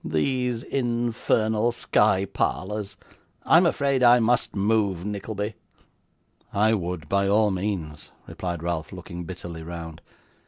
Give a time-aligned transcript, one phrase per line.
[0.03, 2.97] These infernal sky parlours
[3.45, 5.53] I'm afraid I must move, Nickleby.'
[6.51, 10.01] 'I would, by all means,' replied Ralph, looking bitterly round.